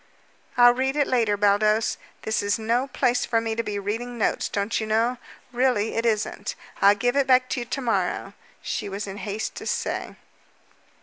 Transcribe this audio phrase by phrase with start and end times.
[0.57, 1.99] "I'll read it later, Baldos.
[2.23, 5.19] This is no place for me to be reading notes, don't you know?
[5.51, 6.55] Really, it isn't.
[6.81, 8.33] I'll give it back to you to morrow,"
[8.63, 10.15] she was in haste to say.